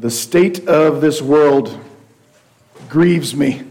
[0.00, 1.78] The state of this world
[2.88, 3.62] grieves me.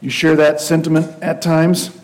[0.00, 1.96] You share that sentiment at times?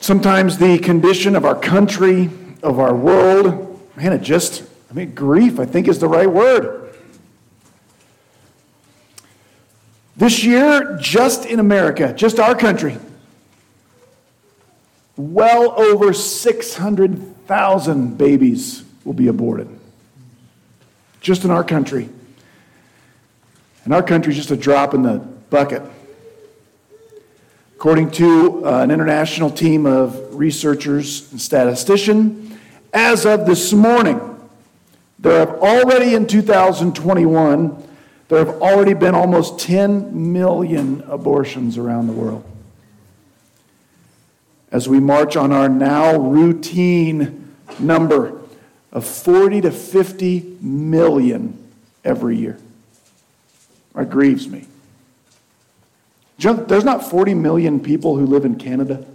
[0.00, 2.30] Sometimes the condition of our country,
[2.62, 6.96] of our world, man, it just, I mean, grief, I think, is the right word.
[10.16, 12.96] This year, just in America, just our country,
[15.16, 19.68] well over 600,000 babies will be aborted.
[21.20, 22.08] Just in our country.
[23.84, 25.18] And our country is just a drop in the
[25.50, 25.82] bucket.
[27.76, 32.56] According to uh, an international team of researchers and statisticians,
[32.92, 34.20] as of this morning,
[35.18, 37.82] there have already in 2021,
[38.28, 42.44] there have already been almost 10 million abortions around the world.
[44.74, 48.40] As we march on our now routine number
[48.90, 51.56] of 40 to 50 million
[52.04, 52.58] every year.
[53.96, 54.66] It grieves me.
[56.38, 59.06] There's not 40 million people who live in Canada.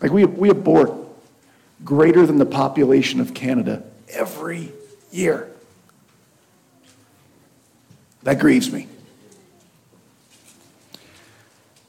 [0.00, 0.94] Like we, we abort
[1.84, 4.72] greater than the population of Canada every
[5.12, 5.50] year.
[8.22, 8.88] That grieves me.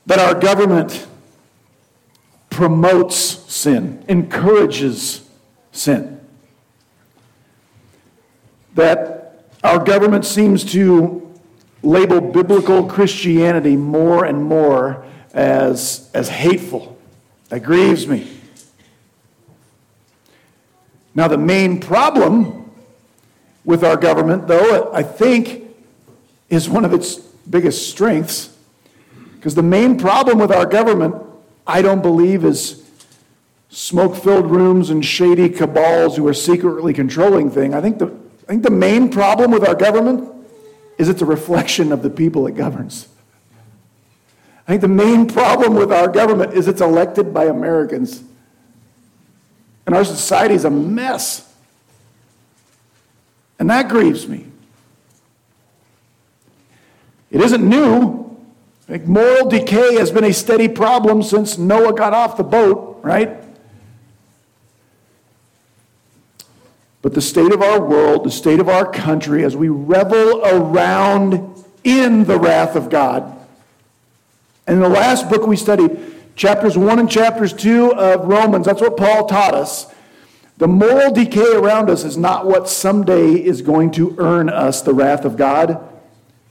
[0.05, 1.07] That our government
[2.55, 5.29] promotes sin, encourages
[5.73, 6.21] sin.
[8.75, 11.21] That our government seems to
[11.83, 16.97] label biblical Christianity more and more as, as hateful.
[17.49, 18.25] That grieves me.
[21.13, 22.71] Now, the main problem
[23.65, 25.75] with our government, though, I think
[26.49, 28.55] is one of its biggest strengths.
[29.35, 31.24] Because the main problem with our government,
[31.67, 32.83] I don't believe, is
[33.69, 37.73] smoke filled rooms and shady cabals who are secretly controlling things.
[37.73, 38.07] I think, the,
[38.43, 40.31] I think the main problem with our government
[40.97, 43.07] is it's a reflection of the people it governs.
[44.67, 48.23] I think the main problem with our government is it's elected by Americans.
[49.85, 51.53] And our society is a mess.
[53.59, 54.47] And that grieves me.
[57.29, 58.24] It isn't new.
[58.87, 63.41] Like moral decay has been a steady problem since Noah got off the boat, right?
[67.01, 71.63] But the state of our world, the state of our country, as we revel around
[71.83, 73.23] in the wrath of God.
[74.67, 75.99] And in the last book we studied,
[76.35, 79.87] chapters 1 and chapters 2 of Romans, that's what Paul taught us.
[80.57, 84.93] The moral decay around us is not what someday is going to earn us the
[84.93, 85.79] wrath of God.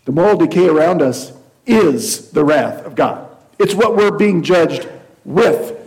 [0.05, 1.33] The moral decay around us
[1.67, 3.29] is the wrath of God.
[3.59, 4.89] It's what we're being judged
[5.25, 5.81] with.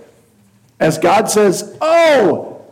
[0.80, 2.66] As God says, Oh,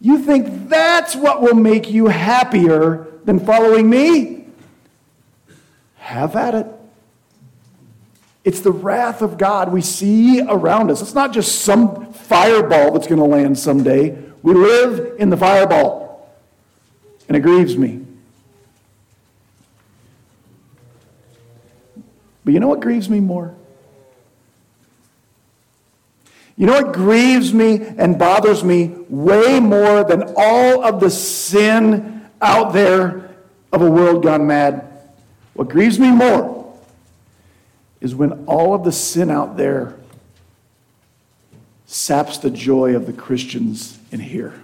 [0.00, 4.46] you think that's what will make you happier than following me?
[5.96, 6.66] Have at it.
[8.44, 11.02] It's the wrath of God we see around us.
[11.02, 14.16] It's not just some fireball that's going to land someday.
[14.42, 16.32] We live in the fireball.
[17.26, 18.05] And it grieves me.
[22.46, 23.52] But you know what grieves me more?
[26.56, 32.24] You know what grieves me and bothers me way more than all of the sin
[32.40, 33.34] out there
[33.72, 34.86] of a world gone mad?
[35.54, 36.72] What grieves me more
[38.00, 39.96] is when all of the sin out there
[41.84, 44.54] saps the joy of the Christians in here.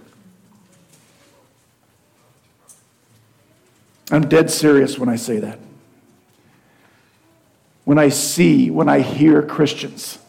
[4.09, 5.59] I'm dead serious when I say that.
[7.85, 10.19] When I see, when I hear Christians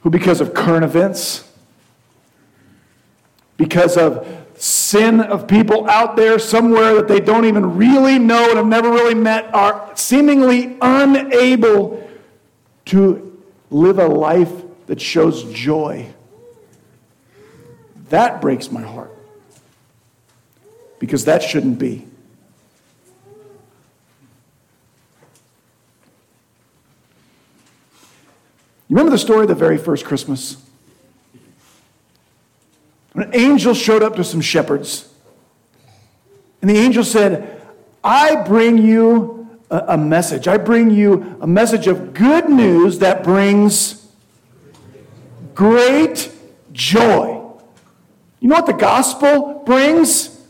[0.00, 1.44] who, because of current events,
[3.56, 8.56] because of sin of people out there somewhere that they don't even really know and
[8.56, 12.08] have never really met, are seemingly unable
[12.86, 14.50] to live a life
[14.86, 16.08] that shows joy.
[18.08, 19.12] That breaks my heart.
[20.98, 22.07] Because that shouldn't be.
[28.88, 30.56] You remember the story of the very first Christmas?
[33.12, 35.12] When an angel showed up to some shepherds,
[36.62, 37.60] and the angel said,
[38.02, 40.48] I bring you a, a message.
[40.48, 44.06] I bring you a message of good news that brings
[45.54, 46.32] great
[46.72, 47.42] joy.
[48.40, 50.40] You know what the gospel brings?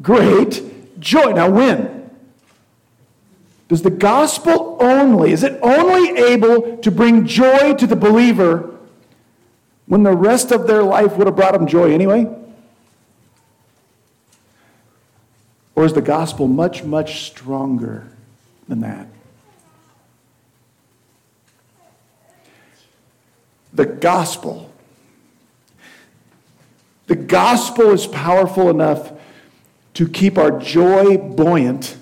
[0.00, 1.32] Great joy.
[1.32, 2.01] Now, when?
[3.72, 8.78] Does the gospel only, is it only able to bring joy to the believer
[9.86, 12.26] when the rest of their life would have brought them joy anyway?
[15.74, 18.08] Or is the gospel much, much stronger
[18.68, 19.06] than that?
[23.72, 24.70] The gospel.
[27.06, 29.12] The gospel is powerful enough
[29.94, 31.96] to keep our joy buoyant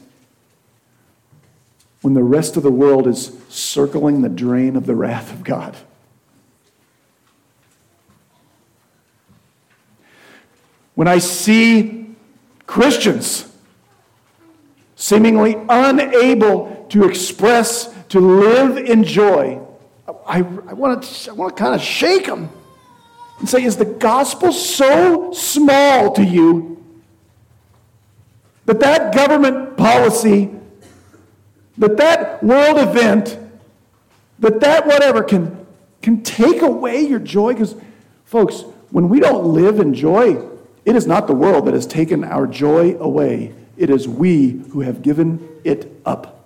[2.03, 5.77] when the rest of the world is circling the drain of the wrath of God.
[10.95, 12.15] When I see
[12.67, 13.51] Christians
[14.97, 19.61] seemingly unable to express, to live in joy,
[20.27, 22.51] I, I want to I want to kind of shake them
[23.39, 26.85] and say, Is the gospel so small to you
[28.67, 30.51] that that government policy
[31.81, 33.39] that that world event,
[34.39, 35.67] that that whatever can,
[36.03, 37.55] can take away your joy.
[37.55, 37.75] Because,
[38.27, 40.47] folks, when we don't live in joy,
[40.85, 43.55] it is not the world that has taken our joy away.
[43.79, 46.37] It is we who have given it up.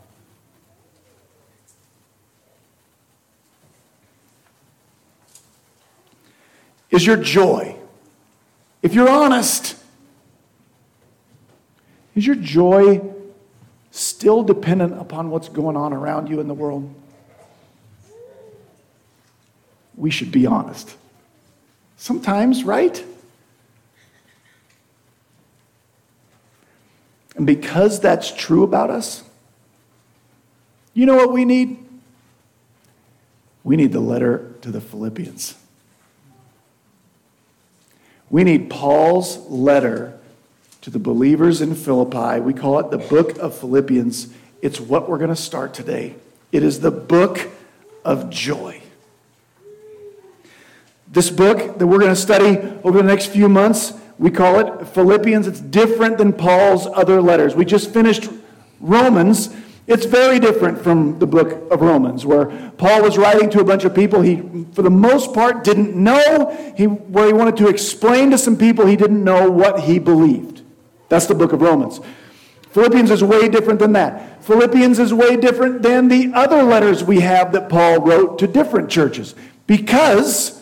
[6.91, 7.75] Is your joy,
[8.83, 9.77] if you're honest,
[12.15, 13.14] is your joy
[13.95, 16.93] still dependent upon what's going on around you in the world?
[19.97, 20.97] We should be honest.
[21.97, 23.05] Sometimes, right?
[27.37, 29.23] And because that's true about us,
[30.93, 31.79] you know what we need?
[33.63, 35.55] We need the letter to the Philippians.
[38.29, 40.14] We need Paul's letter
[40.85, 42.41] to the believers in Philippi.
[42.41, 44.29] We call it the book of Philippians.
[44.61, 46.15] It's what we're going to start today.
[46.53, 47.49] It is the book
[48.05, 48.83] of joy.
[51.11, 54.87] This book that we're going to study over the next few months, we call it
[54.89, 55.47] Philippians.
[55.47, 57.57] It's different than Paul's other letters.
[57.57, 58.29] We just finished
[58.79, 59.57] Romans.
[59.87, 63.85] It's very different from the book of Romans, where Paul was writing to a bunch
[63.85, 64.43] of people he,
[64.75, 68.85] for the most part, didn't know, he, where he wanted to explain to some people
[68.85, 70.54] he didn't know what he believed.
[71.09, 72.01] That's the book of Romans.
[72.71, 74.43] Philippians is way different than that.
[74.45, 78.91] Philippians is way different than the other letters we have that Paul wrote to different
[78.91, 79.35] churches
[79.67, 80.61] because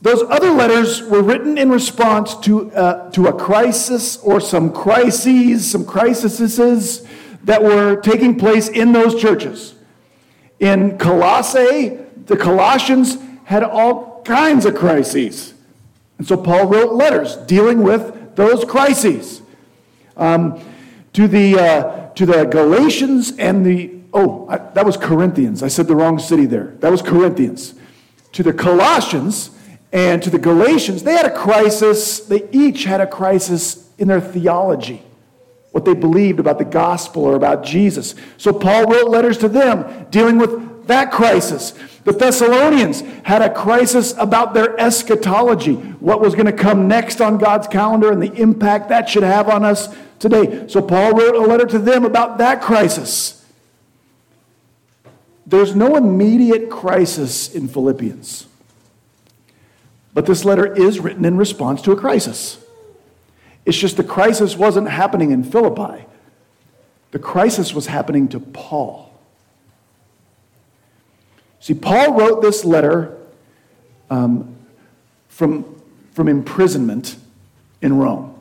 [0.00, 5.70] those other letters were written in response to, uh, to a crisis or some crises,
[5.70, 7.06] some crises
[7.44, 9.74] that were taking place in those churches.
[10.58, 15.54] In Colossae, the Colossians had all kinds of crises.
[16.18, 19.42] And so Paul wrote letters dealing with those crises.
[20.16, 20.60] Um,
[21.12, 25.62] to, the, uh, to the Galatians and the, oh, I, that was Corinthians.
[25.62, 26.74] I said the wrong city there.
[26.80, 27.74] That was Corinthians.
[28.32, 29.50] To the Colossians
[29.92, 32.20] and to the Galatians, they had a crisis.
[32.20, 35.02] They each had a crisis in their theology,
[35.72, 38.14] what they believed about the gospel or about Jesus.
[38.38, 41.72] So Paul wrote letters to them dealing with that crisis.
[42.04, 47.38] The Thessalonians had a crisis about their eschatology, what was going to come next on
[47.38, 50.66] God's calendar and the impact that should have on us today.
[50.68, 53.44] So Paul wrote a letter to them about that crisis.
[55.46, 58.46] There's no immediate crisis in Philippians.
[60.14, 62.58] But this letter is written in response to a crisis.
[63.64, 66.04] It's just the crisis wasn't happening in Philippi,
[67.12, 69.11] the crisis was happening to Paul.
[71.62, 73.16] See, Paul wrote this letter
[74.10, 74.56] um,
[75.28, 77.14] from, from imprisonment
[77.80, 78.34] in Rome.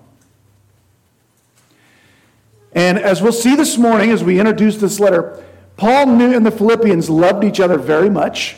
[2.74, 5.44] And as we'll see this morning, as we introduce this letter,
[5.78, 8.56] Paul knew and the Philippians loved each other very much.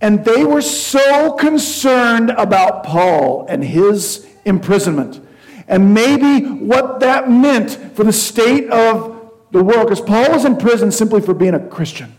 [0.00, 5.20] And they were so concerned about Paul and his imprisonment.
[5.68, 9.86] And maybe what that meant for the state of the world.
[9.86, 12.16] Because Paul was in prison simply for being a Christian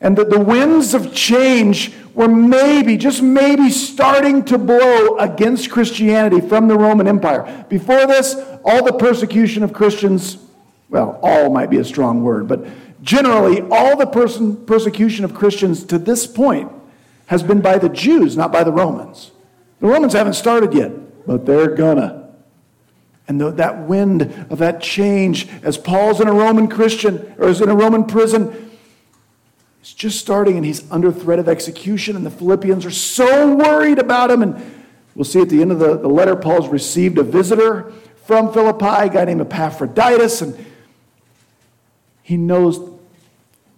[0.00, 6.40] and that the winds of change were maybe, just maybe, starting to blow against Christianity
[6.40, 7.66] from the Roman Empire.
[7.68, 8.34] Before this,
[8.64, 10.38] all the persecution of Christians,
[10.88, 12.66] well, all might be a strong word, but
[13.02, 16.72] generally, all the persecution of Christians to this point
[17.26, 19.30] has been by the Jews, not by the Romans.
[19.80, 20.92] The Romans haven't started yet,
[21.26, 22.30] but they're gonna.
[23.28, 27.68] And that wind of that change, as Paul's in a Roman Christian, or is in
[27.68, 28.65] a Roman prison,
[29.86, 34.00] He's just starting and he's under threat of execution, and the Philippians are so worried
[34.00, 34.42] about him.
[34.42, 37.92] And we'll see at the end of the, the letter, Paul's received a visitor
[38.24, 40.66] from Philippi, a guy named Epaphroditus, and
[42.24, 42.80] he knows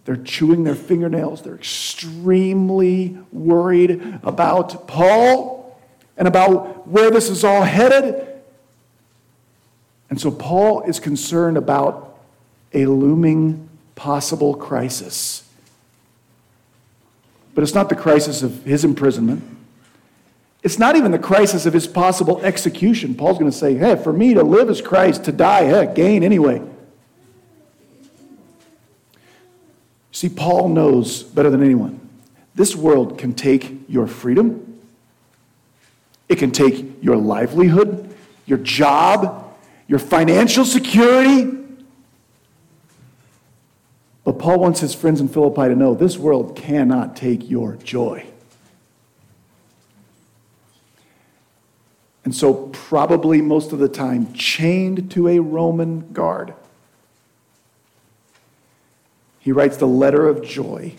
[0.06, 1.42] They're chewing their fingernails.
[1.42, 5.78] They're extremely worried about Paul
[6.16, 8.26] and about where this is all headed.
[10.08, 12.18] And so Paul is concerned about
[12.72, 15.44] a looming possible crisis.
[17.54, 19.42] But it's not the crisis of his imprisonment.
[20.62, 23.14] It's not even the crisis of his possible execution.
[23.14, 26.22] Paul's going to say, hey, for me to live is Christ, to die, hey, gain
[26.22, 26.62] anyway.
[30.10, 32.00] See, Paul knows better than anyone.
[32.54, 34.80] This world can take your freedom,
[36.28, 38.14] it can take your livelihood,
[38.44, 41.57] your job, your financial security.
[44.28, 48.26] But Paul wants his friends in Philippi to know this world cannot take your joy.
[52.26, 56.52] And so, probably most of the time, chained to a Roman guard
[59.38, 60.94] he writes the letter of joy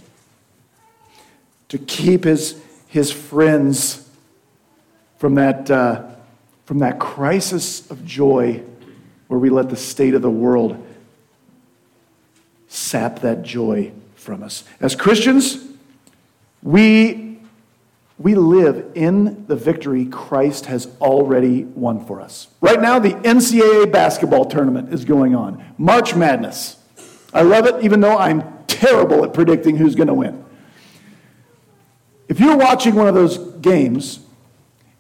[1.67, 4.09] to keep his, his friends
[5.19, 6.03] from that, uh,
[6.65, 8.63] from that crisis of joy
[9.27, 10.83] where we let the state of the world
[12.70, 14.64] sap that joy from us.
[14.80, 15.66] As Christians,
[16.64, 17.40] we,
[18.18, 22.48] we live in the victory Christ has already won for us.
[22.62, 26.78] Right now, the NCAA basketball tournament is going on, March Madness.
[27.34, 30.46] I love it, even though I'm terrible at predicting who's going to win.
[32.28, 34.20] If you're watching one of those games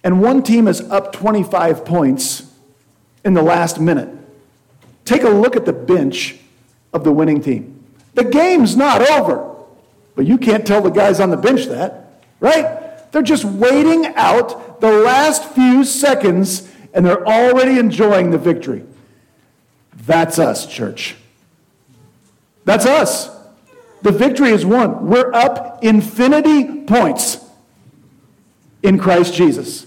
[0.03, 2.51] and one team is up 25 points
[3.23, 4.09] in the last minute,
[5.05, 6.39] take a look at the bench
[6.93, 7.83] of the winning team.
[8.15, 9.55] The game's not over,
[10.15, 13.11] but you can't tell the guys on the bench that, right?
[13.11, 18.83] They're just waiting out the last few seconds and they're already enjoying the victory.
[20.05, 21.15] That's us, church.
[22.65, 23.29] That's us.
[24.01, 25.07] The victory is won.
[25.07, 27.43] We're up infinity points
[28.81, 29.85] in Christ Jesus.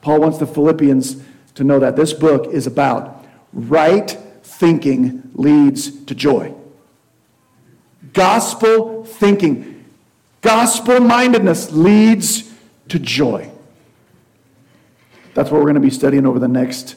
[0.00, 1.22] Paul wants the Philippians
[1.54, 3.17] to know that this book is about
[3.52, 4.10] right
[4.42, 6.54] thinking leads to joy.
[8.12, 9.84] Gospel thinking,
[10.40, 12.52] gospel mindedness leads
[12.88, 13.50] to joy.
[15.34, 16.96] That's what we're going to be studying over the next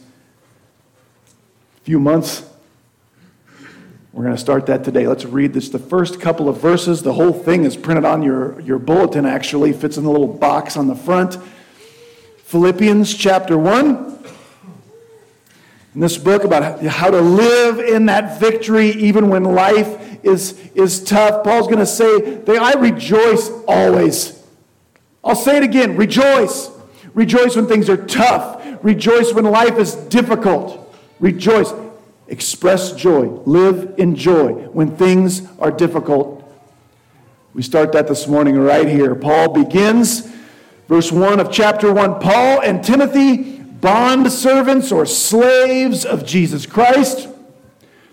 [1.84, 2.44] few months
[4.14, 5.08] we're going to start that today.
[5.08, 5.70] Let's read this.
[5.70, 9.72] The first couple of verses, the whole thing is printed on your, your bulletin, actually,
[9.72, 11.38] fits in the little box on the front.
[12.44, 14.21] Philippians chapter 1.
[15.94, 21.04] In this book about how to live in that victory even when life is, is
[21.04, 24.42] tough, Paul's going to say, I rejoice always.
[25.24, 26.70] I'll say it again rejoice.
[27.14, 28.66] Rejoice when things are tough.
[28.84, 30.96] Rejoice when life is difficult.
[31.20, 31.74] Rejoice.
[32.28, 33.26] Express joy.
[33.46, 36.38] Live in joy when things are difficult.
[37.54, 39.14] We start that this morning right here.
[39.14, 40.22] Paul begins,
[40.88, 47.28] verse 1 of chapter 1 Paul and Timothy, bond servants or slaves of Jesus Christ,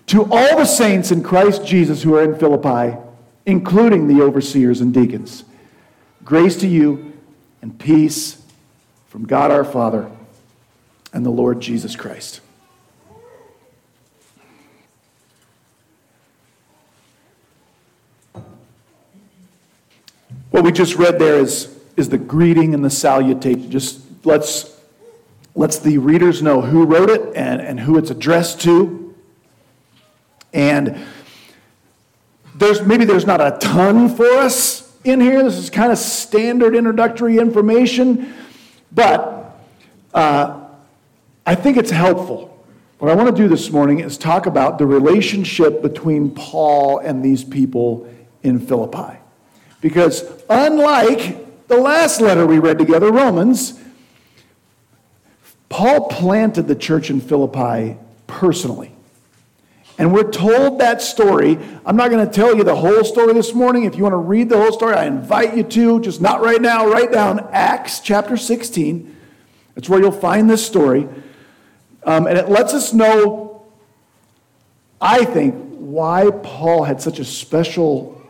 [0.06, 2.96] to all the saints in Christ Jesus who are in Philippi,
[3.44, 5.44] including the overseers and deacons.
[6.24, 7.12] Grace to you
[7.62, 8.42] and peace
[9.08, 10.10] from God our Father
[11.12, 12.40] and the Lord Jesus Christ.
[20.50, 23.70] What we just read there is, is the greeting and the salutation.
[23.70, 24.77] Just let's,
[25.58, 29.12] let's the readers know who wrote it and, and who it's addressed to.
[30.54, 31.04] And
[32.54, 35.42] there's maybe there's not a ton for us in here.
[35.42, 38.32] This is kind of standard introductory information,
[38.92, 39.58] but
[40.14, 40.64] uh,
[41.44, 42.64] I think it's helpful.
[43.00, 47.24] What I want to do this morning is talk about the relationship between Paul and
[47.24, 48.08] these people
[48.44, 49.18] in Philippi.
[49.80, 53.80] Because unlike the last letter we read together, Romans,
[55.68, 57.96] Paul planted the church in Philippi
[58.26, 58.92] personally.
[59.98, 61.58] And we're told that story.
[61.84, 63.82] I'm not going to tell you the whole story this morning.
[63.82, 66.62] If you want to read the whole story, I invite you to, just not right
[66.62, 69.16] now, write down Acts chapter 16.
[69.74, 71.08] That's where you'll find this story.
[72.04, 73.66] Um, and it lets us know,
[75.00, 78.22] I think, why Paul had such a special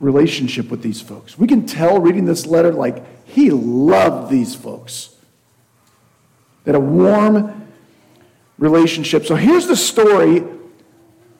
[0.00, 1.38] relationship with these folks.
[1.38, 5.15] We can tell reading this letter, like, he loved these folks.
[6.66, 7.66] Had a warm
[8.58, 9.24] relationship.
[9.24, 10.44] So here's the story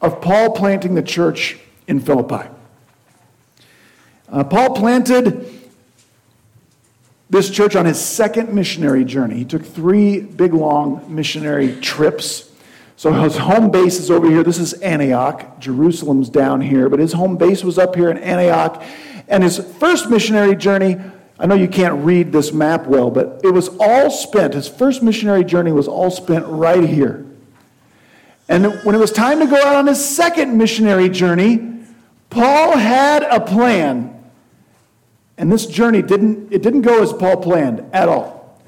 [0.01, 2.49] of Paul planting the church in Philippi.
[4.29, 5.53] Uh, Paul planted
[7.29, 9.37] this church on his second missionary journey.
[9.37, 12.51] He took three big, long missionary trips
[12.99, 14.43] So his home base is over here.
[14.43, 15.61] This is Antioch.
[15.61, 18.83] Jerusalem's down here, but his home base was up here in Antioch.
[19.29, 20.97] And his first missionary journey,
[21.39, 25.03] I know you can't read this map well, but it was all spent, his first
[25.03, 27.27] missionary journey was all spent right here.
[28.49, 31.83] And when it was time to go out on his second missionary journey,
[32.31, 34.13] Paul had a plan.
[35.37, 38.63] And this journey didn't, it didn't go as Paul planned at all.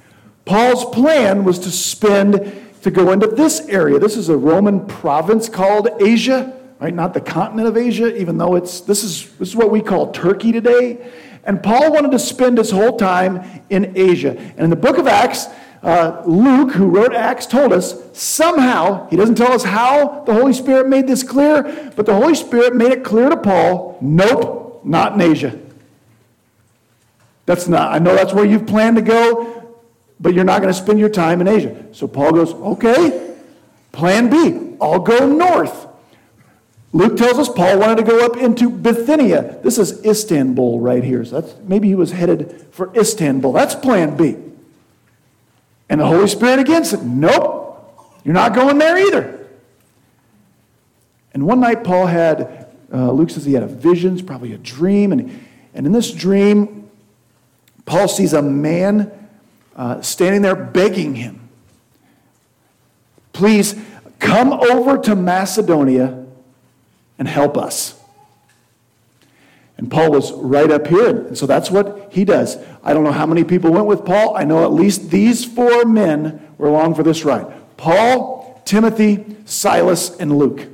[0.44, 3.98] Paul's plan was to spend, to go into this area.
[3.98, 6.92] This is a Roman province called Asia, right?
[6.92, 10.10] Not the continent of Asia, even though it's, this is, this is what we call
[10.10, 11.10] Turkey today.
[11.48, 14.36] And Paul wanted to spend his whole time in Asia.
[14.38, 15.46] And in the book of Acts,
[15.82, 20.52] uh, Luke, who wrote Acts, told us somehow, he doesn't tell us how the Holy
[20.52, 25.14] Spirit made this clear, but the Holy Spirit made it clear to Paul nope, not
[25.14, 25.58] in Asia.
[27.46, 29.74] That's not, I know that's where you've planned to go,
[30.20, 31.82] but you're not going to spend your time in Asia.
[31.92, 33.34] So Paul goes, okay,
[33.92, 35.87] plan B, I'll go north.
[36.92, 39.58] Luke tells us Paul wanted to go up into Bithynia.
[39.62, 41.24] This is Istanbul right here.
[41.24, 43.52] So that's, maybe he was headed for Istanbul.
[43.52, 44.36] That's plan B.
[45.90, 49.46] And the Holy Spirit again said, Nope, you're not going there either.
[51.34, 55.12] And one night, Paul had, uh, Luke says he had a vision, probably a dream.
[55.12, 56.90] And, and in this dream,
[57.84, 59.12] Paul sees a man
[59.76, 61.48] uh, standing there begging him,
[63.32, 63.76] Please
[64.18, 66.26] come over to Macedonia
[67.18, 67.98] and help us.
[69.78, 71.26] And Paul was right up here.
[71.28, 72.58] And so that's what he does.
[72.82, 74.36] I don't know how many people went with Paul.
[74.36, 77.46] I know at least these four men were along for this ride
[77.76, 80.66] Paul, Timothy, Silas, and Luke.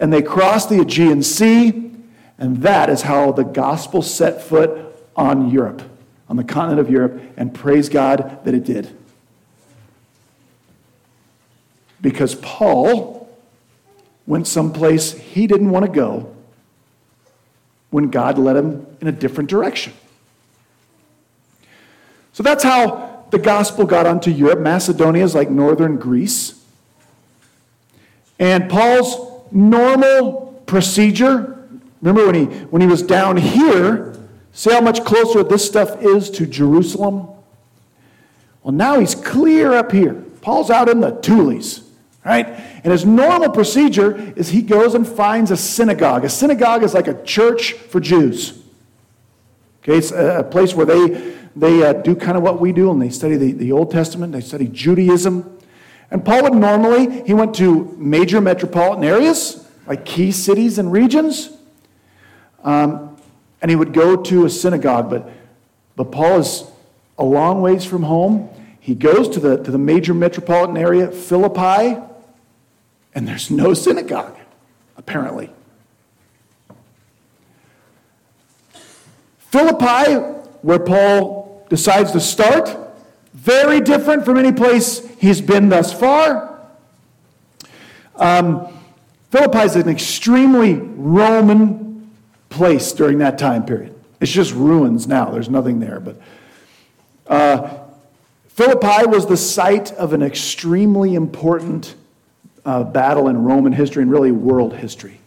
[0.00, 1.90] And they crossed the Aegean Sea,
[2.38, 5.82] and that is how the gospel set foot on Europe,
[6.28, 8.94] on the continent of Europe, and praise God that it did.
[12.00, 13.15] Because Paul
[14.26, 16.34] went someplace he didn't want to go
[17.90, 19.92] when God led him in a different direction.
[22.32, 24.58] So that's how the gospel got onto Europe.
[24.58, 26.62] Macedonia is like northern Greece.
[28.38, 31.66] And Paul's normal procedure,
[32.02, 34.18] remember when he, when he was down here,
[34.52, 37.28] see how much closer this stuff is to Jerusalem?
[38.62, 40.14] Well, now he's clear up here.
[40.42, 41.85] Paul's out in the Tules
[42.26, 42.48] right?
[42.82, 46.24] And his normal procedure is he goes and finds a synagogue.
[46.24, 48.62] A synagogue is like a church for Jews.
[49.82, 53.00] Okay, it's a place where they, they uh, do kind of what we do, and
[53.00, 55.58] they study the, the Old Testament, they study Judaism.
[56.10, 61.50] And Paul would normally, he went to major metropolitan areas, like key cities and regions,
[62.64, 63.16] um,
[63.62, 65.08] and he would go to a synagogue.
[65.08, 65.30] But,
[65.94, 66.64] but Paul is
[67.18, 68.48] a long ways from home.
[68.80, 72.00] He goes to the, to the major metropolitan area, Philippi,
[73.16, 74.36] and there's no synagogue,
[74.98, 75.50] apparently.
[79.38, 80.16] Philippi,
[80.60, 82.76] where Paul decides to start,
[83.32, 86.60] very different from any place he's been thus far.
[88.16, 88.68] Um,
[89.30, 92.10] Philippi is an extremely Roman
[92.50, 93.94] place during that time period.
[94.20, 96.00] It's just ruins now, there's nothing there.
[96.00, 96.20] But
[97.26, 97.78] uh,
[98.48, 101.94] Philippi was the site of an extremely important
[102.66, 105.20] uh, battle in Roman history and really world history.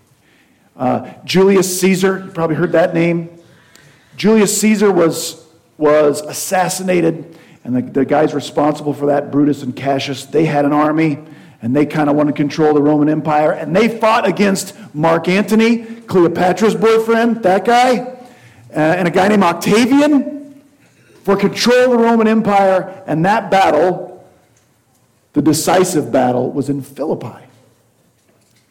[0.75, 3.29] Uh, Julius Caesar, you probably heard that name.
[4.17, 5.47] Julius Caesar was,
[5.77, 10.73] was assassinated, and the, the guys responsible for that, Brutus and Cassius, they had an
[10.73, 11.17] army,
[11.61, 15.29] and they kind of wanted to control the Roman Empire, and they fought against Mark
[15.29, 20.61] Antony, Cleopatra's boyfriend, that guy, uh, and a guy named Octavian
[21.23, 24.08] for control of the Roman Empire, and that battle
[25.39, 27.45] the decisive battle was in Philippi.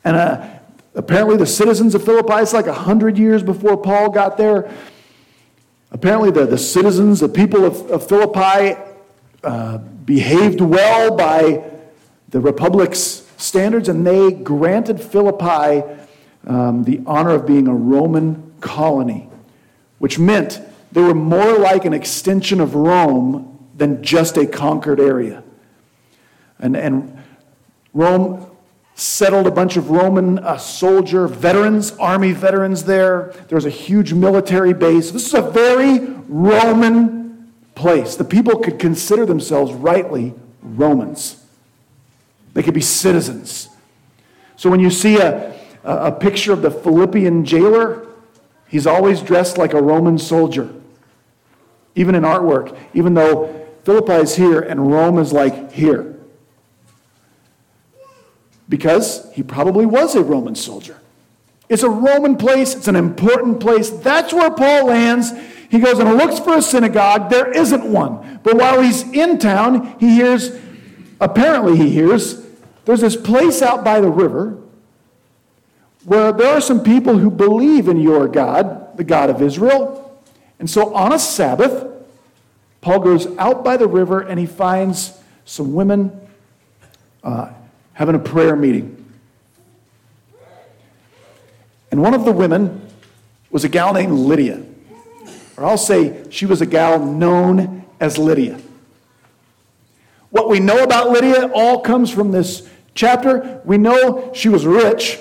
[0.05, 0.47] And uh,
[0.95, 4.71] apparently, the citizens of Philippi, it's like 100 years before Paul got there.
[5.91, 8.79] Apparently, the, the citizens, the people of, of Philippi,
[9.43, 11.65] uh, behaved well by
[12.29, 15.83] the republic's standards, and they granted Philippi
[16.47, 19.31] um, the honor of being a Roman colony,
[20.01, 20.61] which meant
[20.93, 25.45] they were more like an extension of Rome than just a conquered area.
[26.61, 27.23] And, and
[27.95, 28.47] Rome
[28.95, 33.33] settled a bunch of Roman uh, soldier veterans, army veterans there.
[33.47, 35.13] There was a huge military base.
[35.13, 38.17] This is a very Roman place.
[38.17, 41.43] The people could consider themselves rightly Romans,
[42.55, 43.69] they could be citizens.
[44.57, 48.09] So when you see a, a picture of the Philippian jailer,
[48.67, 50.69] he's always dressed like a Roman soldier,
[51.95, 56.18] even in artwork, even though Philippi is here and Rome is like here.
[58.69, 61.01] Because he probably was a Roman soldier.
[61.69, 63.91] It's a Roman place, it's an important place.
[63.91, 65.33] That's where Paul lands.
[65.71, 67.29] He goes and looks for a synagogue.
[67.29, 68.41] There isn't one.
[68.43, 70.51] But while he's in town, he hears,
[71.21, 72.47] apparently, he hears,
[72.87, 74.59] there's this place out by the river
[76.05, 80.23] where there are some people who believe in your God, the God of Israel.
[80.59, 81.87] And so on a Sabbath,
[82.81, 86.19] Paul goes out by the river and he finds some women
[87.23, 87.53] uh,
[87.99, 88.95] having a prayer meeting.
[91.91, 92.89] And one of the women
[93.51, 94.63] was a gal named Lydia.
[95.57, 98.61] Or I'll say she was a gal known as Lydia.
[100.31, 103.61] What we know about Lydia all comes from this chapter.
[103.65, 105.19] We know she was rich.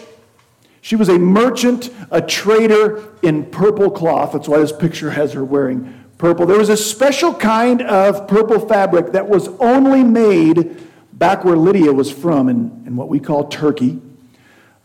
[0.82, 4.34] She was a merchant, a trader in purple cloth.
[4.34, 6.46] That's why this picture has her wearing purple.
[6.46, 10.87] There was a special kind of purple fabric that was only made
[11.18, 14.02] back where Lydia was from, in, in what we call Turkey.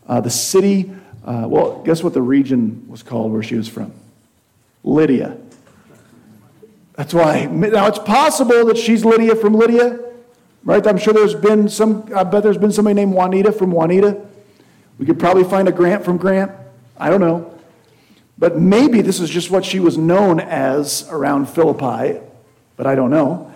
[0.07, 0.91] Uh, the city
[1.25, 3.93] uh, well, guess what the region was called where she was from?
[4.83, 5.37] Lydia.
[6.95, 7.45] That's why.
[7.45, 9.99] Now, it's possible that she's Lydia from Lydia,
[10.63, 10.85] right?
[10.85, 14.19] I'm sure there's been some, I bet there's been somebody named Juanita from Juanita.
[14.97, 16.51] We could probably find a Grant from Grant.
[16.97, 17.57] I don't know.
[18.37, 22.19] But maybe this is just what she was known as around Philippi,
[22.75, 23.52] but I don't know.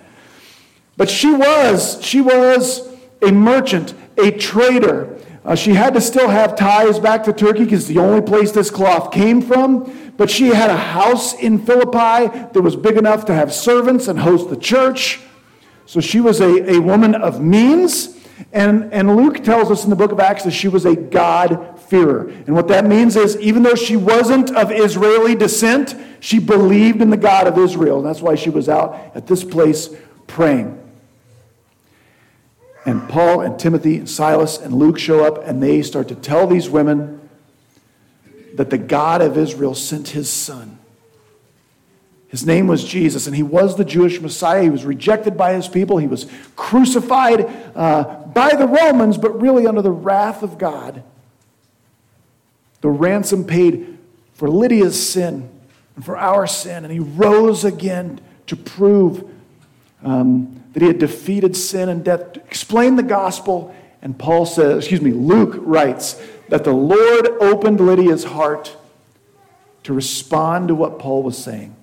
[0.98, 2.88] But she was, she was
[3.22, 7.88] a merchant, a trader, uh, she had to still have ties back to Turkey because
[7.88, 10.12] the only place this cloth came from.
[10.18, 14.20] But she had a house in Philippi that was big enough to have servants and
[14.20, 15.22] host the church.
[15.86, 18.18] So she was a, a woman of means.
[18.52, 22.28] And, and Luke tells us in the book of Acts that she was a God-fearer.
[22.28, 27.10] And what that means is, even though she wasn't of Israeli descent, she believed in
[27.10, 28.00] the God of Israel.
[28.00, 29.96] And that's why she was out at this place
[30.28, 30.78] praying.
[32.88, 36.48] And Paul and Timothy and Silas and Luke show up and they start to tell
[36.48, 37.20] these women
[38.56, 40.80] that the God of Israel sent his son.
[42.30, 44.64] His name was Jesus, and he was the Jewish Messiah.
[44.64, 45.98] He was rejected by his people.
[45.98, 47.46] He was crucified
[47.76, 51.04] uh, by the Romans, but really under the wrath of God.
[52.80, 53.98] The ransom paid
[54.34, 55.50] for Lydia's sin
[55.98, 59.30] and for our sin, and he rose again to prove
[60.04, 63.76] um, that he had defeated sin and death, explained the gospel.
[64.04, 68.78] And Paul says, excuse me, Luke writes that the Lord opened Lydia's heart
[69.82, 71.76] to respond to what Paul was saying.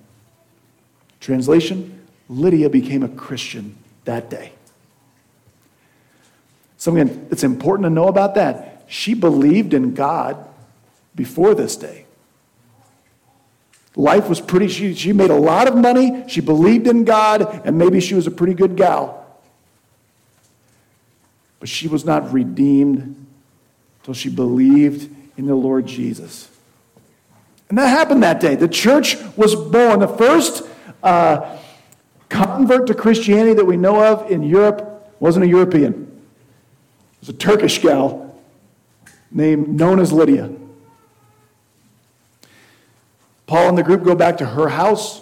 [1.19, 4.53] Translation Lydia became a Christian that day.
[6.77, 8.85] Something that's important to know about that.
[8.87, 10.37] She believed in God
[11.15, 12.04] before this day.
[13.95, 17.77] Life was pretty, she, she made a lot of money, she believed in God, and
[17.77, 19.25] maybe she was a pretty good gal.
[21.59, 23.25] But she was not redeemed
[23.99, 26.49] until she believed in the Lord Jesus.
[27.69, 28.55] And that happened that day.
[28.55, 29.99] The church was born.
[29.99, 30.63] The first
[31.01, 31.57] uh,
[32.29, 37.33] convert to Christianity that we know of in Europe wasn't a European, it was a
[37.33, 38.37] Turkish gal
[39.31, 40.51] named known as Lydia.
[43.55, 45.21] Paul and the group go back to her house,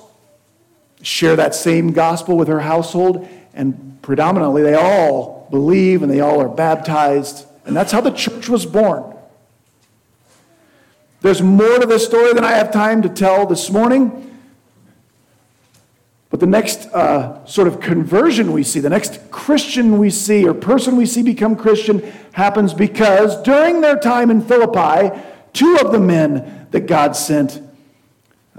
[1.04, 6.41] share that same gospel with her household, and predominantly they all believe and they all
[6.41, 7.46] are baptized.
[7.67, 9.15] And that's how the church was born.
[11.22, 14.36] There's more to this story than I have time to tell this morning.
[16.32, 20.56] But the next uh, sort of conversion we see, the next Christian we see or
[20.56, 22.00] person we see become Christian
[22.32, 25.22] happens because during their time in Philippi,
[25.54, 27.62] two of the men that God sent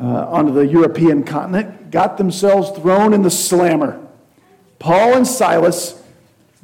[0.01, 4.01] uh, onto the European continent got themselves thrown in the slammer.
[4.79, 6.03] Paul and Silas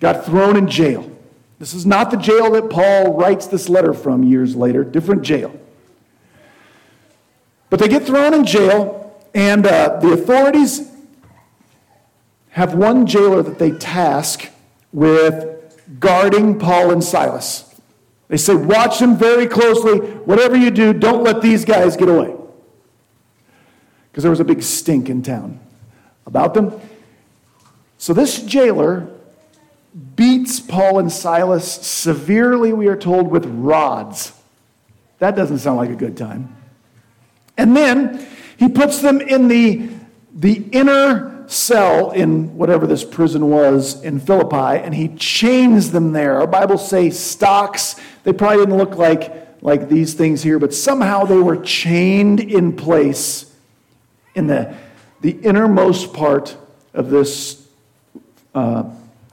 [0.00, 1.08] got thrown in jail.
[1.58, 5.54] This is not the jail that Paul writes this letter from years later, different jail.
[7.68, 10.90] But they get thrown in jail, and uh, the authorities
[12.50, 14.48] have one jailer that they task
[14.92, 15.46] with
[16.00, 17.80] guarding Paul and Silas.
[18.26, 19.98] They say, Watch them very closely.
[19.98, 22.39] Whatever you do, don't let these guys get away
[24.10, 25.60] because there was a big stink in town
[26.26, 26.80] about them.
[27.98, 29.08] So this jailer
[30.16, 34.32] beats Paul and Silas severely, we are told, with rods.
[35.18, 36.56] That doesn't sound like a good time.
[37.56, 39.88] And then he puts them in the,
[40.34, 46.40] the inner cell in whatever this prison was in Philippi, and he chains them there.
[46.40, 47.96] Our Bibles say stocks.
[48.22, 52.76] They probably didn't look like, like these things here, but somehow they were chained in
[52.76, 53.49] place
[54.34, 54.76] in the,
[55.20, 56.56] the innermost part
[56.94, 57.66] of this,
[58.54, 58.84] uh,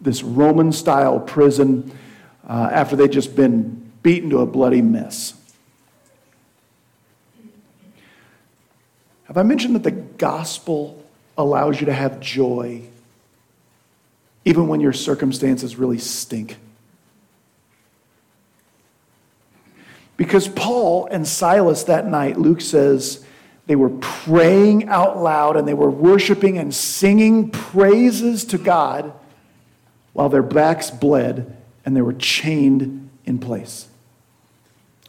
[0.02, 1.92] this Roman style prison.
[2.48, 5.34] uh, after they'd just been beaten to a bloody mess.
[9.26, 11.04] Have I mentioned that the gospel
[11.38, 12.82] allows you to have joy
[14.46, 16.58] even when your circumstances really stink?
[20.16, 23.26] Because Paul and Silas that night, Luke says,
[23.68, 29.14] they were praying out loud and they were worshiping and singing praises to God
[30.14, 33.88] while their backs bled and they were chained in place.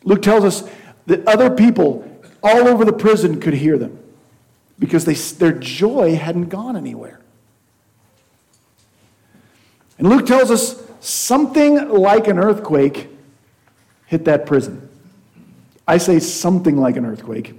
[0.03, 0.68] Luke tells us
[1.07, 2.05] that other people
[2.42, 3.99] all over the prison could hear them
[4.79, 7.21] because they, their joy hadn't gone anywhere.
[9.99, 13.09] And Luke tells us something like an earthquake
[14.07, 14.88] hit that prison.
[15.87, 17.55] I say something like an earthquake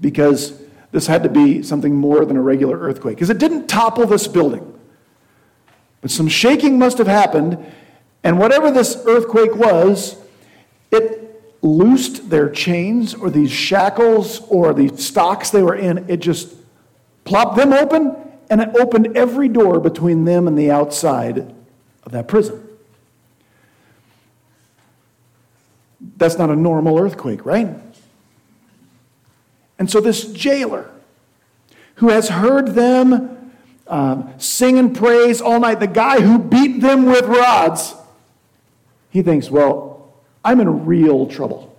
[0.00, 0.60] because
[0.92, 4.26] this had to be something more than a regular earthquake, because it didn't topple this
[4.26, 4.72] building.
[6.00, 7.58] But some shaking must have happened,
[8.22, 10.16] and whatever this earthquake was,
[10.90, 11.22] it
[11.62, 16.08] loosed their chains or these shackles or these stocks they were in.
[16.08, 16.54] It just
[17.24, 18.14] plopped them open,
[18.48, 21.52] and it opened every door between them and the outside
[22.04, 22.62] of that prison.
[26.16, 27.68] That's not a normal earthquake, right?
[29.78, 30.90] And so, this jailer
[31.96, 33.52] who has heard them
[33.86, 37.94] um, sing and praise all night, the guy who beat them with rods,
[39.10, 40.12] he thinks, well,
[40.44, 41.74] I'm in real trouble.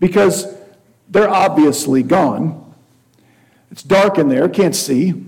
[0.00, 0.54] Because
[1.08, 2.74] they're obviously gone.
[3.70, 5.24] It's dark in there, can't see.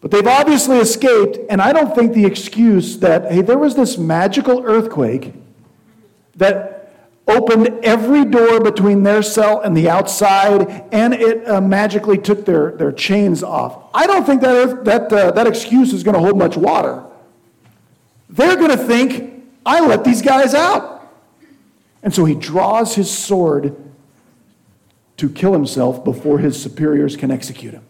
[0.00, 3.96] But they've obviously escaped, and I don't think the excuse that, hey, there was this
[3.98, 5.32] magical earthquake
[6.36, 6.71] that
[7.28, 12.72] opened every door between their cell and the outside, and it uh, magically took their,
[12.72, 13.84] their chains off.
[13.94, 17.04] I don't think that, that, uh, that excuse is going to hold much water.
[18.28, 21.12] They're going to think, I let these guys out.
[22.02, 23.76] And so he draws his sword
[25.18, 27.84] to kill himself before his superiors can execute him.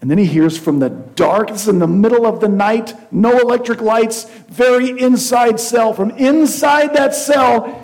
[0.00, 3.38] And then he hears from the dark, it's in the middle of the night, no
[3.38, 5.94] electric lights, very inside cell.
[5.94, 7.82] From inside that cell,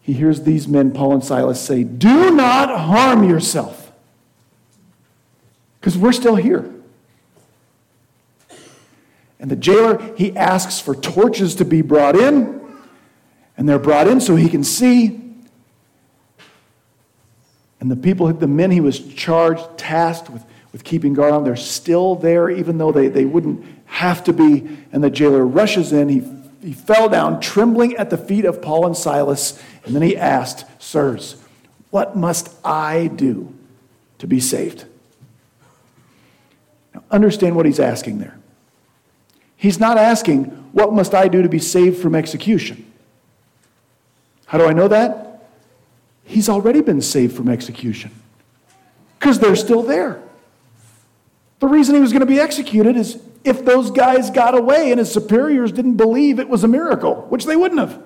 [0.00, 3.92] he hears these men, Paul and Silas, say, Do not harm yourself.
[5.80, 6.72] Because we're still here.
[9.38, 12.60] And the jailer, he asks for torches to be brought in,
[13.56, 15.20] and they're brought in so he can see.
[17.80, 20.44] And the people, the men he was charged, tasked with
[20.76, 21.42] with keeping guard on.
[21.42, 24.68] They're still there, even though they, they wouldn't have to be.
[24.92, 26.10] And the jailer rushes in.
[26.10, 26.22] He,
[26.60, 29.58] he fell down, trembling at the feet of Paul and Silas.
[29.86, 31.42] And then he asked, Sirs,
[31.88, 33.54] what must I do
[34.18, 34.84] to be saved?
[36.92, 38.38] Now, understand what he's asking there.
[39.56, 42.84] He's not asking, What must I do to be saved from execution?
[44.44, 45.48] How do I know that?
[46.24, 48.10] He's already been saved from execution
[49.18, 50.22] because they're still there.
[51.60, 54.98] The reason he was going to be executed is if those guys got away and
[54.98, 58.02] his superiors didn't believe it was a miracle, which they wouldn't have.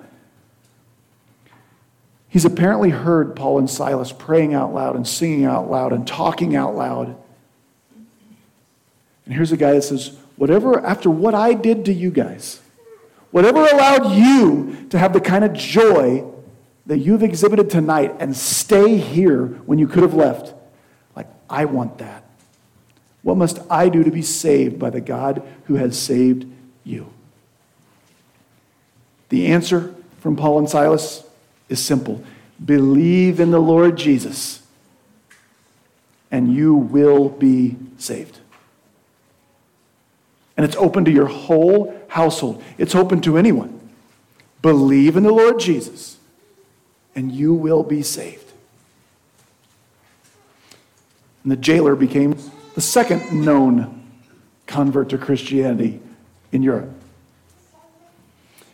[2.29, 6.55] He's apparently heard Paul and Silas praying out loud and singing out loud and talking
[6.55, 7.17] out loud.
[9.25, 12.61] And here's a guy that says, Whatever, after what I did to you guys,
[13.31, 16.23] whatever allowed you to have the kind of joy
[16.85, 20.53] that you've exhibited tonight and stay here when you could have left,
[21.15, 22.23] like, I want that.
[23.23, 26.45] What must I do to be saved by the God who has saved
[26.83, 27.11] you?
[29.29, 31.23] The answer from Paul and Silas
[31.69, 32.23] is simple
[32.63, 34.61] believe in the Lord Jesus,
[36.29, 38.37] and you will be saved.
[40.55, 43.79] And it's open to your whole household, it's open to anyone.
[44.61, 46.17] Believe in the Lord Jesus,
[47.15, 48.51] and you will be saved.
[51.43, 52.37] And the jailer became
[52.75, 54.01] the second known
[54.65, 55.99] convert to Christianity
[56.51, 56.89] in Europe.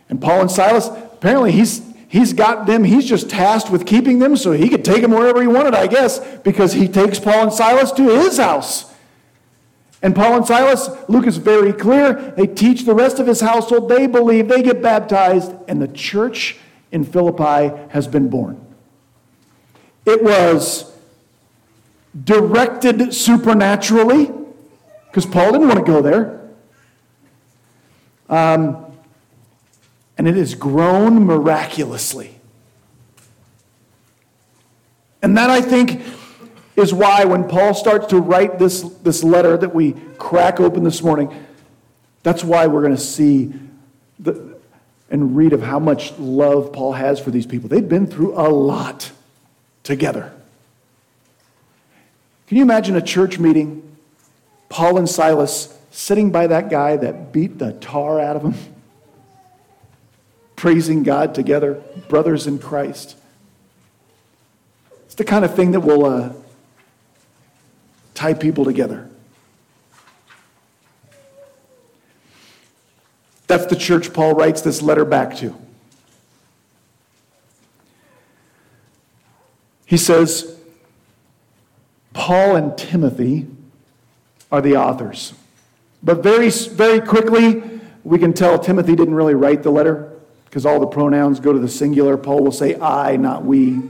[0.10, 4.38] And Paul and Silas, apparently he's, he's got them, he's just tasked with keeping them
[4.38, 7.54] so he could take them wherever he wanted, I guess, because he takes Paul and
[7.54, 8.94] Silas to his house.
[10.02, 13.90] And Paul and Silas, Luke is very clear, they teach the rest of his household,
[13.90, 16.58] they believe, they get baptized, and the church
[16.92, 18.64] in Philippi has been born.
[20.06, 20.97] It was
[22.24, 24.32] directed supernaturally,
[25.08, 26.50] because Paul didn't want to go there.
[28.30, 28.86] Um,
[30.18, 32.40] and it has grown miraculously.
[35.22, 36.02] And that, I think,
[36.76, 41.02] is why when Paul starts to write this, this letter that we crack open this
[41.02, 41.34] morning,
[42.28, 43.54] That's why we're going to see
[44.20, 44.58] the,
[45.10, 47.70] and read of how much love Paul has for these people.
[47.70, 49.12] They've been through a lot
[49.84, 50.34] together.
[52.48, 53.98] Can you imagine a church meeting,
[54.70, 58.56] Paul and Silas sitting by that guy that beat the tar out of him,
[60.56, 63.18] praising God together, brothers in Christ?
[65.06, 66.34] It's the kind of thing that will uh,
[68.14, 69.10] tie people together.
[73.48, 75.56] That's the church Paul writes this letter back to.
[79.86, 80.57] He says,
[82.18, 83.46] Paul and Timothy
[84.52, 85.34] are the authors.
[86.02, 87.62] But very, very quickly,
[88.04, 91.60] we can tell Timothy didn't really write the letter because all the pronouns go to
[91.60, 92.18] the singular.
[92.18, 93.82] Paul will say I, not we.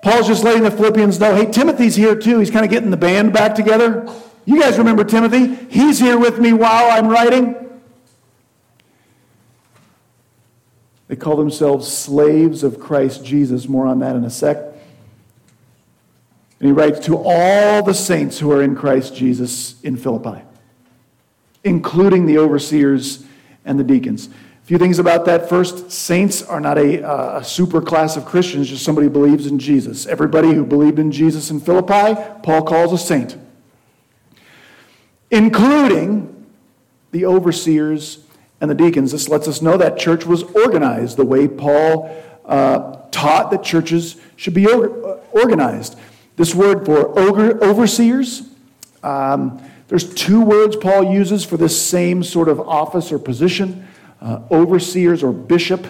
[0.00, 2.38] Paul's just letting the Philippians know hey, Timothy's here too.
[2.38, 4.10] He's kind of getting the band back together.
[4.46, 5.54] You guys remember Timothy?
[5.68, 7.56] He's here with me while I'm writing.
[11.08, 13.68] They call themselves slaves of Christ Jesus.
[13.68, 14.67] More on that in a sec.
[16.60, 20.42] And he writes to all the saints who are in Christ Jesus in Philippi,
[21.62, 23.24] including the overseers
[23.64, 24.28] and the deacons.
[24.28, 25.48] A few things about that.
[25.48, 29.46] First, saints are not a, uh, a super class of Christians, just somebody who believes
[29.46, 30.04] in Jesus.
[30.06, 33.36] Everybody who believed in Jesus in Philippi, Paul calls a saint,
[35.30, 36.46] including
[37.12, 38.18] the overseers
[38.60, 39.12] and the deacons.
[39.12, 44.16] This lets us know that church was organized the way Paul uh, taught that churches
[44.36, 44.78] should be uh,
[45.32, 45.98] organized.
[46.38, 48.42] This word for overseers,
[49.02, 53.88] um, there's two words Paul uses for this same sort of office or position
[54.20, 55.84] uh, overseers or bishop.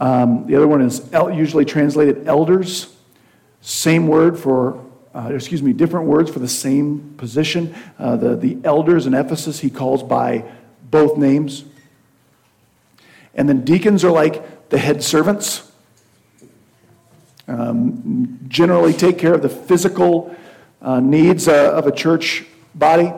[0.00, 2.92] Um, the other one is usually translated elders.
[3.60, 7.72] Same word for, uh, excuse me, different words for the same position.
[8.00, 10.44] Uh, the, the elders in Ephesus he calls by
[10.90, 11.64] both names.
[13.32, 15.70] And then deacons are like the head servants,
[17.48, 20.34] um, generally take care of the physical
[20.80, 23.12] uh, needs uh, of a church body.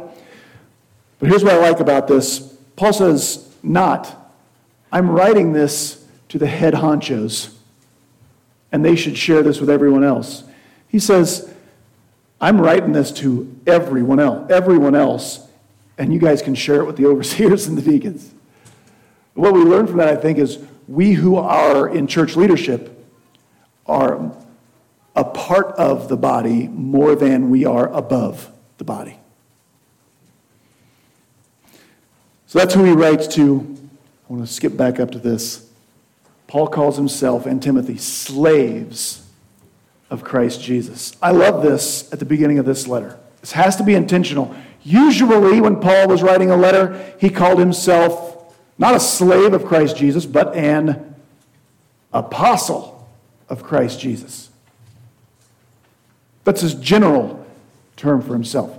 [1.18, 4.32] But here's what I like about this Paul says, not,
[4.90, 7.54] I'm writing this to the head honchos,
[8.72, 10.44] and they should share this with everyone else.
[10.88, 11.52] He says,
[12.40, 15.46] I'm writing this to everyone else, everyone else,
[15.96, 18.32] and you guys can share it with the overseers and the deacons.
[19.34, 22.93] What we learn from that, I think, is we who are in church leadership
[23.86, 24.32] are
[25.16, 29.18] a part of the body more than we are above the body.
[32.46, 33.76] So that's who he writes to.
[34.28, 35.68] I want to skip back up to this.
[36.46, 39.26] Paul calls himself and Timothy slaves
[40.10, 41.16] of Christ Jesus.
[41.20, 43.18] I love this at the beginning of this letter.
[43.40, 44.54] This has to be intentional.
[44.82, 49.96] Usually, when Paul was writing a letter, he called himself not a slave of Christ
[49.96, 51.14] Jesus, but an
[52.12, 52.93] apostle
[53.48, 54.50] of Christ Jesus.
[56.44, 57.44] That's his general
[57.96, 58.78] term for himself.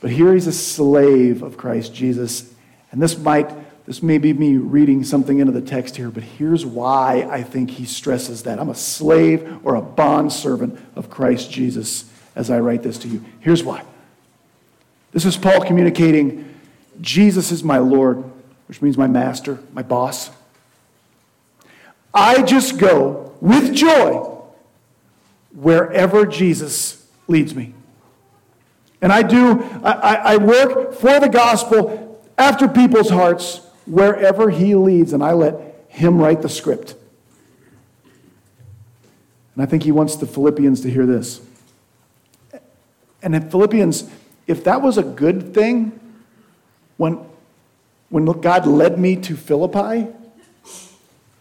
[0.00, 2.52] But here he's a slave of Christ Jesus.
[2.92, 3.50] And this might,
[3.86, 7.70] this may be me reading something into the text here, but here's why I think
[7.70, 8.58] he stresses that.
[8.58, 13.08] I'm a slave or a bond servant of Christ Jesus as I write this to
[13.08, 13.24] you.
[13.40, 13.82] Here's why.
[15.12, 16.54] This is Paul communicating
[17.00, 18.24] Jesus is my Lord
[18.66, 20.30] which means my master, my boss.
[22.12, 24.40] I just go with joy
[25.52, 27.74] wherever Jesus leads me.
[29.02, 35.12] And I do, I, I work for the gospel after people's hearts wherever he leads,
[35.12, 36.94] and I let him write the script.
[39.54, 41.42] And I think he wants the Philippians to hear this.
[43.22, 44.08] And in Philippians,
[44.46, 46.00] if that was a good thing,
[46.96, 47.26] when
[48.08, 50.08] when God led me to Philippi,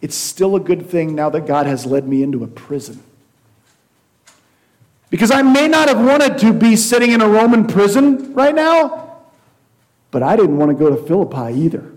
[0.04, 3.02] it's still a good thing now that God has led me into a prison.
[5.10, 9.22] Because I may not have wanted to be sitting in a Roman prison right now,
[10.12, 11.90] but I didn't want to go to Philippi either.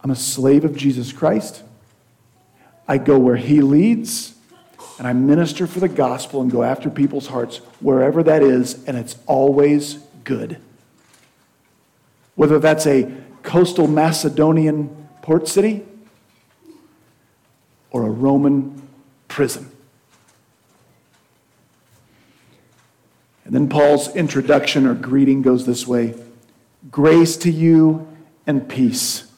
[0.00, 1.64] I'm a slave of Jesus Christ.
[2.86, 4.36] I go where He leads,
[4.96, 8.96] and I minister for the gospel and go after people's hearts wherever that is, and
[8.96, 10.60] it's always good
[12.36, 13.10] whether that's a
[13.42, 15.82] coastal Macedonian port city
[17.90, 18.80] or a Roman
[19.26, 19.68] prison.
[23.44, 26.14] And then Paul's introduction or greeting goes this way
[26.92, 28.06] Grace to you
[28.46, 29.28] and peace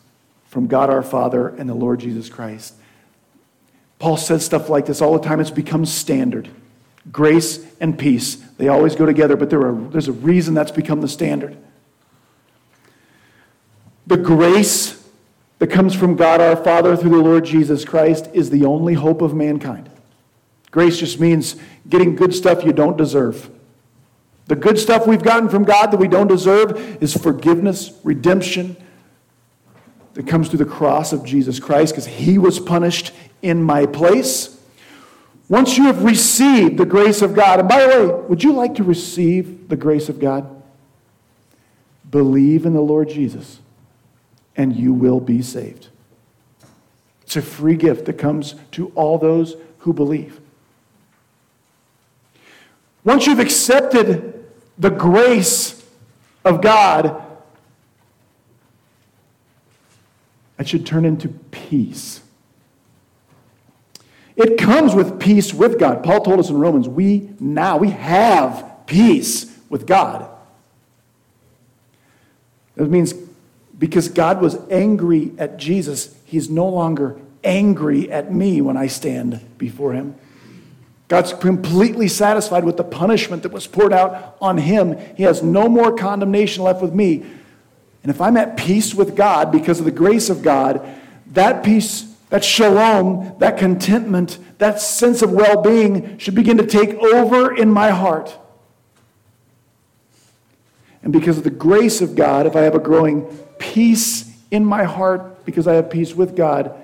[0.48, 2.74] from God our Father and the Lord Jesus Christ.
[3.98, 6.50] Paul says stuff like this all the time, it's become standard.
[7.10, 8.34] Grace and peace.
[8.58, 11.56] They always go together, but there are, there's a reason that's become the standard.
[14.06, 14.97] The grace
[15.58, 19.22] that comes from God our Father through the Lord Jesus Christ is the only hope
[19.22, 19.90] of mankind.
[20.70, 21.56] Grace just means
[21.88, 23.50] getting good stuff you don't deserve.
[24.46, 28.76] The good stuff we've gotten from God that we don't deserve is forgiveness, redemption,
[30.14, 34.60] that comes through the cross of Jesus Christ because he was punished in my place.
[35.48, 38.74] Once you have received the grace of God, and by the way, would you like
[38.74, 40.62] to receive the grace of God?
[42.10, 43.60] Believe in the Lord Jesus,
[44.58, 45.86] and you will be saved.
[47.22, 50.40] It's a free gift that comes to all those who believe.
[53.04, 54.44] Once you've accepted
[54.76, 55.86] the grace
[56.44, 57.22] of God,
[60.58, 62.20] it should turn into peace.
[64.36, 66.02] It comes with peace with God.
[66.02, 70.28] Paul told us in Romans, we now, we have peace with God.
[72.76, 73.12] That means
[73.78, 79.40] because God was angry at Jesus, he's no longer angry at me when I stand
[79.56, 80.16] before him.
[81.06, 84.98] God's completely satisfied with the punishment that was poured out on him.
[85.16, 87.24] He has no more condemnation left with me.
[88.02, 90.86] And if I'm at peace with God because of the grace of God,
[91.32, 96.94] that peace, that shalom, that contentment, that sense of well being should begin to take
[96.94, 98.36] over in my heart.
[101.02, 103.24] And because of the grace of God, if I have a growing
[103.58, 106.74] peace in my heart because I have peace with God,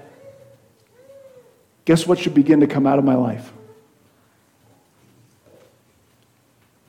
[1.84, 3.52] guess what should begin to come out of my life?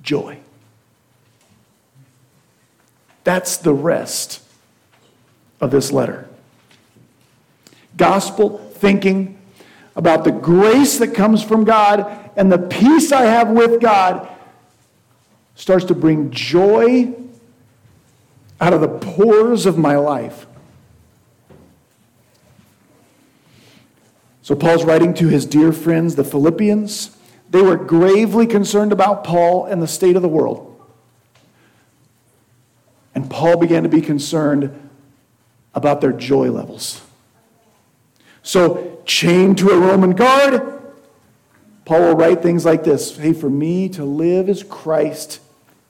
[0.05, 0.38] joy.
[3.26, 4.41] That's the rest
[5.59, 6.30] of this letter.
[7.97, 9.39] Gospel thinking
[9.95, 14.30] about the grace that comes from God and the peace I have with God
[15.56, 17.14] starts to bring joy
[18.60, 20.45] out of the pores of my life.
[24.41, 27.18] So, Paul's writing to his dear friends, the Philippians.
[27.49, 30.72] They were gravely concerned about Paul and the state of the world.
[33.16, 34.89] And Paul began to be concerned
[35.74, 37.01] about their joy levels.
[38.43, 40.62] So, chained to a Roman guard,
[41.86, 45.39] Paul will write things like this Hey, for me to live is Christ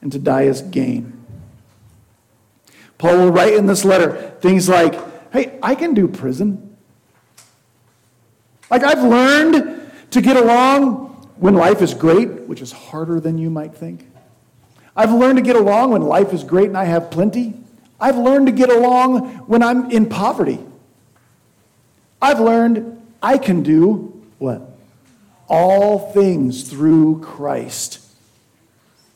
[0.06, 1.26] and to die is gain.
[2.99, 4.93] Paul will write in this letter things like,
[5.34, 6.78] Hey, I can do prison.
[8.70, 13.49] Like, I've learned to get along when life is great, which is harder than you
[13.49, 14.08] might think.
[14.95, 17.56] I've learned to get along when life is great and I have plenty.
[17.99, 20.60] I've learned to get along when I'm in poverty.
[22.22, 24.70] I've learned I can do what?
[25.47, 28.05] All things through Christ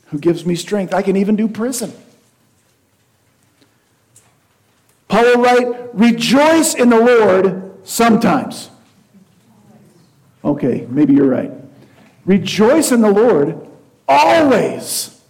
[0.09, 0.93] who gives me strength.
[0.93, 1.93] I can even do prison.
[5.07, 8.69] Paul will write, Rejoice in the Lord sometimes.
[10.43, 11.51] Okay, maybe you're right.
[12.25, 13.67] Rejoice in the Lord
[14.07, 15.21] always.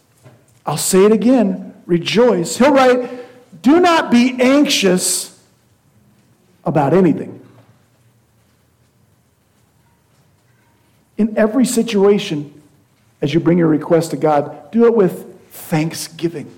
[0.65, 2.57] I'll say it again rejoice.
[2.57, 5.37] He'll write, Do not be anxious
[6.63, 7.35] about anything.
[11.17, 12.58] In every situation,
[13.21, 16.53] as you bring your request to God, do it with thanksgiving.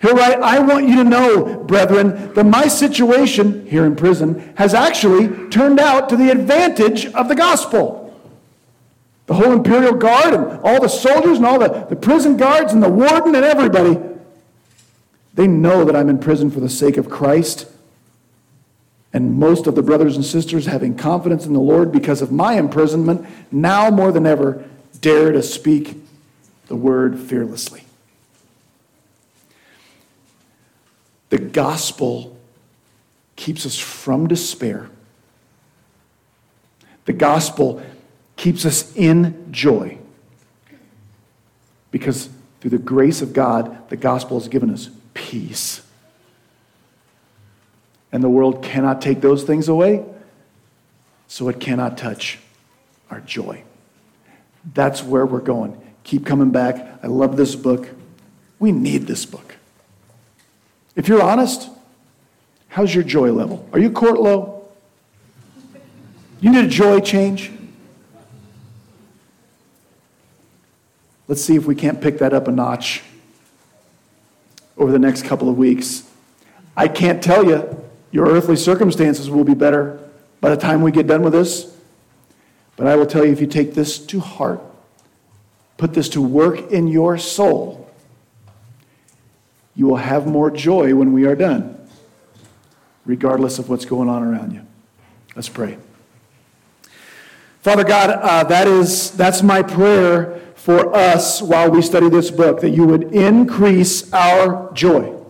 [0.00, 4.74] He'll write, I want you to know, brethren, that my situation here in prison has
[4.74, 8.00] actually turned out to the advantage of the gospel.
[9.26, 12.82] The whole imperial guard and all the soldiers and all the, the prison guards and
[12.82, 13.96] the warden and everybody,
[15.34, 17.71] they know that I'm in prison for the sake of Christ.
[19.12, 22.54] And most of the brothers and sisters, having confidence in the Lord because of my
[22.54, 24.64] imprisonment, now more than ever
[25.00, 25.96] dare to speak
[26.68, 27.84] the word fearlessly.
[31.28, 32.36] The gospel
[33.36, 34.88] keeps us from despair.
[37.04, 37.82] The gospel
[38.36, 39.98] keeps us in joy.
[41.90, 42.28] Because
[42.60, 45.82] through the grace of God, the gospel has given us peace.
[48.12, 50.04] And the world cannot take those things away,
[51.28, 52.38] so it cannot touch
[53.10, 53.62] our joy.
[54.74, 55.80] That's where we're going.
[56.04, 57.00] Keep coming back.
[57.02, 57.88] I love this book.
[58.58, 59.56] We need this book.
[60.94, 61.70] If you're honest,
[62.68, 63.66] how's your joy level?
[63.72, 64.68] Are you court low?
[66.40, 67.50] You need a joy change?
[71.28, 73.02] Let's see if we can't pick that up a notch
[74.76, 76.02] over the next couple of weeks.
[76.76, 77.81] I can't tell you
[78.12, 79.98] your earthly circumstances will be better
[80.40, 81.74] by the time we get done with this.
[82.76, 84.60] But I will tell you if you take this to heart,
[85.78, 87.90] put this to work in your soul,
[89.74, 91.78] you will have more joy when we are done,
[93.06, 94.66] regardless of what's going on around you.
[95.34, 95.78] Let's pray.
[97.62, 102.60] Father God, uh, that is, that's my prayer for us while we study this book,
[102.60, 105.21] that you would increase our joy.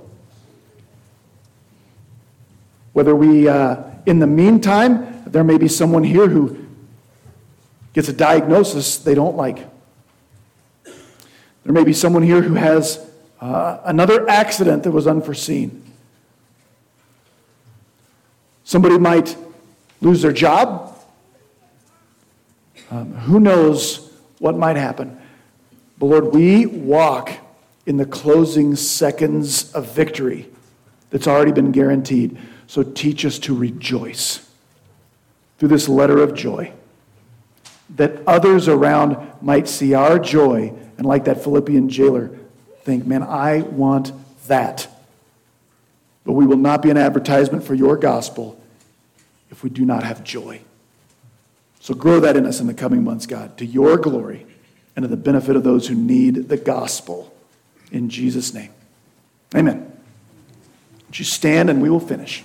[2.93, 6.67] Whether we, uh, in the meantime, there may be someone here who
[7.93, 9.59] gets a diagnosis they don't like.
[10.85, 13.09] There may be someone here who has
[13.41, 15.83] uh, another accident that was unforeseen.
[18.65, 19.37] Somebody might
[20.01, 20.97] lose their job.
[22.91, 25.19] Um, who knows what might happen?
[25.99, 27.31] But Lord, we walk
[27.87, 30.49] in the closing seconds of victory
[31.11, 32.39] that's already been guaranteed.
[32.73, 34.49] So teach us to rejoice
[35.59, 36.73] through this letter of joy,
[37.97, 42.31] that others around might see our joy and, like that Philippian jailer,
[42.85, 44.13] think, man, I want
[44.47, 44.89] that.
[46.25, 48.59] But we will not be an advertisement for your gospel
[49.51, 50.63] if we do not have joy.
[51.79, 54.47] So grow that in us in the coming months, God, to your glory
[54.97, 57.35] and to the benefit of those who need the gospel.
[57.91, 58.73] In Jesus' name.
[59.55, 59.93] Amen.
[61.09, 62.45] Would you stand and we will finish?